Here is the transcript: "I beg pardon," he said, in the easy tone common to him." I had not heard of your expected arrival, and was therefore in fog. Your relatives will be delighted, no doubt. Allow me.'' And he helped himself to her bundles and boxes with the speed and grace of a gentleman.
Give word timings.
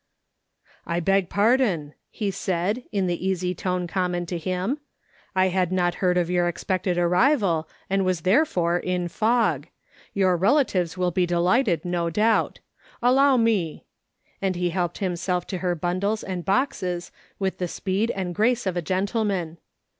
"I 0.87 0.99
beg 0.99 1.29
pardon," 1.29 1.93
he 2.09 2.31
said, 2.31 2.81
in 2.91 3.05
the 3.05 3.23
easy 3.23 3.53
tone 3.53 3.85
common 3.85 4.25
to 4.25 4.37
him." 4.39 4.79
I 5.35 5.49
had 5.49 5.71
not 5.71 5.93
heard 6.01 6.17
of 6.17 6.27
your 6.27 6.47
expected 6.47 6.97
arrival, 6.97 7.69
and 7.87 8.03
was 8.03 8.21
therefore 8.21 8.79
in 8.79 9.07
fog. 9.09 9.67
Your 10.15 10.35
relatives 10.35 10.97
will 10.97 11.11
be 11.11 11.27
delighted, 11.27 11.85
no 11.85 12.09
doubt. 12.09 12.61
Allow 12.99 13.37
me.'' 13.37 13.85
And 14.41 14.55
he 14.55 14.71
helped 14.71 14.97
himself 14.97 15.45
to 15.45 15.59
her 15.59 15.75
bundles 15.75 16.23
and 16.23 16.43
boxes 16.43 17.11
with 17.37 17.59
the 17.59 17.67
speed 17.67 18.09
and 18.15 18.33
grace 18.33 18.65
of 18.65 18.75
a 18.75 18.81
gentleman. 18.81 19.59